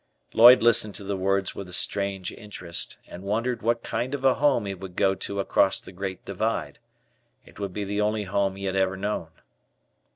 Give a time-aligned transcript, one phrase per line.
[0.33, 4.33] Lloyd listened to the words with a strange interest, and wondered what kind of a
[4.33, 6.79] home he would go to across the Great Divide.
[7.45, 9.27] It would be the only home he had ever known.